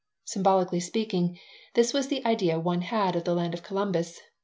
Symbolically 0.25 0.79
speaking, 0.79 1.37
this 1.75 1.93
was 1.93 2.07
the 2.07 2.25
idea 2.25 2.59
one 2.59 2.81
had 2.81 3.15
of 3.15 3.23
the 3.23 3.35
"land 3.35 3.53
of 3.53 3.61
Columbus." 3.61 4.19